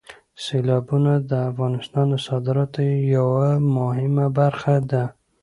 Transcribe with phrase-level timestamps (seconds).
[0.43, 2.81] سیلابونه د افغانستان د صادراتو
[3.15, 5.03] یوه مهمه برخه ده.